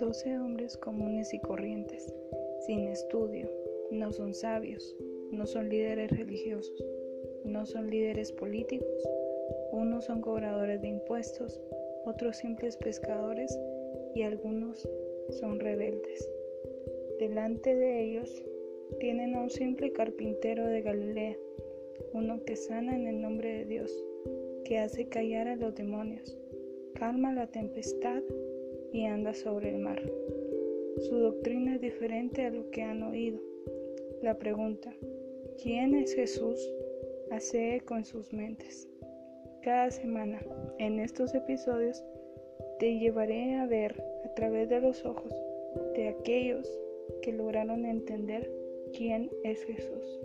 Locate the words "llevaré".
42.98-43.54